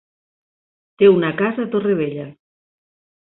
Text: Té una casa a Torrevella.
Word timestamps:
Té 1.01 1.09
una 1.17 1.29
casa 1.43 1.63
a 1.67 1.71
Torrevella. 1.75 2.25